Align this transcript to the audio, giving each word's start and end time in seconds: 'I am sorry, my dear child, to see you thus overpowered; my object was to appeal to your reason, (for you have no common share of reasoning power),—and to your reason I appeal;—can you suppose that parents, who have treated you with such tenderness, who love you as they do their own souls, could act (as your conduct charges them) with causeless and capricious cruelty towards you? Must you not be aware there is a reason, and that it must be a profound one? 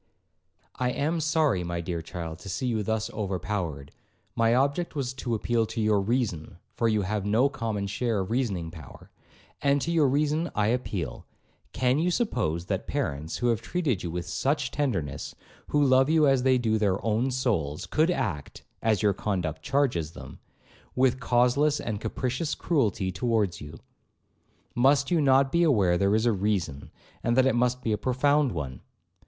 'I 0.79 0.91
am 0.93 1.19
sorry, 1.19 1.63
my 1.63 1.79
dear 1.79 2.01
child, 2.01 2.39
to 2.39 2.49
see 2.49 2.65
you 2.65 2.81
thus 2.81 3.11
overpowered; 3.13 3.91
my 4.35 4.55
object 4.55 4.95
was 4.95 5.13
to 5.13 5.35
appeal 5.35 5.67
to 5.67 5.79
your 5.79 6.01
reason, 6.01 6.57
(for 6.73 6.87
you 6.87 7.03
have 7.03 7.23
no 7.23 7.49
common 7.49 7.85
share 7.85 8.21
of 8.21 8.31
reasoning 8.31 8.71
power),—and 8.71 9.79
to 9.83 9.91
your 9.91 10.07
reason 10.07 10.49
I 10.55 10.69
appeal;—can 10.69 11.99
you 11.99 12.09
suppose 12.09 12.65
that 12.65 12.87
parents, 12.87 13.37
who 13.37 13.49
have 13.49 13.61
treated 13.61 14.01
you 14.01 14.09
with 14.09 14.27
such 14.27 14.71
tenderness, 14.71 15.35
who 15.67 15.83
love 15.85 16.09
you 16.09 16.25
as 16.25 16.41
they 16.41 16.57
do 16.57 16.79
their 16.79 16.97
own 17.05 17.29
souls, 17.29 17.85
could 17.85 18.09
act 18.09 18.63
(as 18.81 19.03
your 19.03 19.13
conduct 19.13 19.61
charges 19.61 20.13
them) 20.13 20.39
with 20.95 21.19
causeless 21.19 21.79
and 21.79 22.01
capricious 22.01 22.55
cruelty 22.55 23.11
towards 23.11 23.61
you? 23.61 23.77
Must 24.73 25.11
you 25.11 25.21
not 25.21 25.51
be 25.51 25.61
aware 25.61 25.95
there 25.95 26.15
is 26.15 26.25
a 26.25 26.31
reason, 26.33 26.89
and 27.23 27.37
that 27.37 27.45
it 27.45 27.53
must 27.53 27.83
be 27.83 27.91
a 27.91 27.99
profound 27.99 28.51
one? 28.51 28.81